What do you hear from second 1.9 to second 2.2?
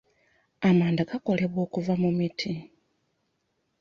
mu